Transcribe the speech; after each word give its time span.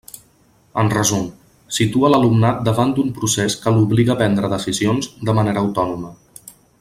En 0.83 0.87
resum, 0.93 1.25
situa 1.77 2.11
l'alumnat 2.13 2.63
davant 2.69 2.95
d'un 2.99 3.11
procés 3.19 3.59
que 3.67 3.75
l'obliga 3.77 4.15
a 4.17 4.19
prendre 4.25 4.53
decisions 4.57 5.11
de 5.31 5.37
manera 5.41 5.67
autònoma. 5.67 6.11